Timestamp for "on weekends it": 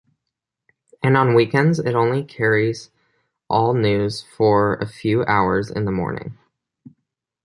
1.15-1.93